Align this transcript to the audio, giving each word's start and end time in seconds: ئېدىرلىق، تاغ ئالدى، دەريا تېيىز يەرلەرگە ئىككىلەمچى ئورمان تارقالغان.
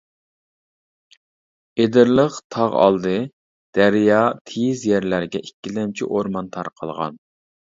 ئېدىرلىق، 1.83 2.37
تاغ 2.57 2.77
ئالدى، 2.85 3.13
دەريا 3.79 4.23
تېيىز 4.53 4.87
يەرلەرگە 4.93 5.43
ئىككىلەمچى 5.45 6.09
ئورمان 6.09 6.51
تارقالغان. 6.57 7.23